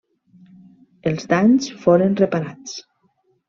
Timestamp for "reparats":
2.25-2.77